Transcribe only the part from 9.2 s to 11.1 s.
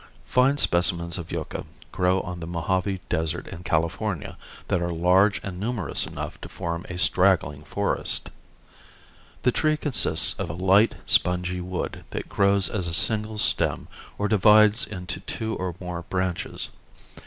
The tree consists of a light,